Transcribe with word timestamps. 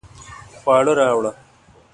خواړه 0.61 0.93
راوړه 0.99 1.31